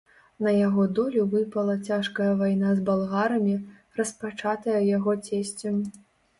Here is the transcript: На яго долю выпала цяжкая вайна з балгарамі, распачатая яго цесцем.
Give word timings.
На 0.45 0.51
яго 0.67 0.85
долю 0.99 1.25
выпала 1.33 1.75
цяжкая 1.91 2.31
вайна 2.41 2.73
з 2.79 2.83
балгарамі, 2.89 3.55
распачатая 4.01 4.77
яго 4.97 5.19
цесцем. 5.27 5.81